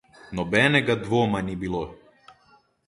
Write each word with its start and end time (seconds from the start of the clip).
Nobenega 0.39 0.93
dvoma 1.03 1.39
ni 1.49 1.55
bilo. 1.65 1.83